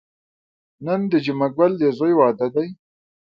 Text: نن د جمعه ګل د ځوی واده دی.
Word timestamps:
نن 0.85 1.01
د 1.11 1.13
جمعه 1.25 1.47
ګل 1.57 1.71
د 1.81 1.83
ځوی 1.97 2.13
واده 2.19 2.47
دی. 2.55 2.67